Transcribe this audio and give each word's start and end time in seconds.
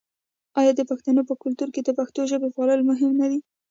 آیا 0.59 0.71
د 0.75 0.81
پښتنو 0.89 1.21
په 1.29 1.33
کلتور 1.43 1.69
کې 1.73 1.81
د 1.83 1.89
پښتو 1.99 2.21
ژبې 2.31 2.49
پالل 2.55 2.81
مهم 2.89 3.11
نه 3.21 3.27
دي؟ 3.31 3.39